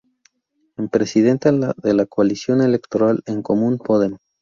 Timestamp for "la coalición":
1.93-2.61